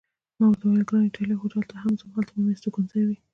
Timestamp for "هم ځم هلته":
1.81-2.31